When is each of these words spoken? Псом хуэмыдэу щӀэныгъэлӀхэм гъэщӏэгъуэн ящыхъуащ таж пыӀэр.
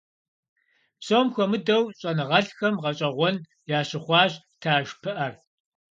Псом 0.99 1.27
хуэмыдэу 1.33 1.83
щӀэныгъэлӀхэм 1.99 2.75
гъэщӏэгъуэн 2.83 3.35
ящыхъуащ 3.77 4.31
таж 4.61 4.87
пыӀэр. 5.01 5.33